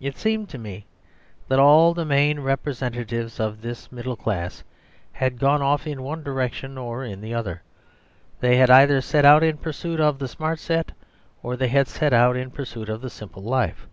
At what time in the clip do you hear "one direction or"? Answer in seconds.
6.02-7.04